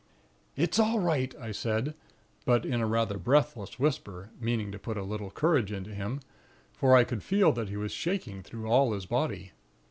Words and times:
"'It's 0.55 0.79
all 0.79 0.99
right,' 0.99 1.35
I 1.39 1.51
said, 1.51 1.93
but 2.43 2.65
in 2.65 2.81
a 2.81 2.87
rather 2.87 3.19
breathless 3.19 3.77
whisper, 3.77 4.31
meaning 4.39 4.71
to 4.71 4.79
put 4.79 4.97
a 4.97 5.03
little 5.03 5.29
courage 5.29 5.71
into 5.71 5.93
him; 5.93 6.21
for 6.73 6.95
I 6.95 7.03
could 7.03 7.21
feel 7.21 7.51
that 7.51 7.69
he 7.69 7.77
was 7.77 7.91
shaking 7.91 8.41
through 8.41 8.65
all 8.65 8.93
his 8.93 9.05
body. 9.05 9.51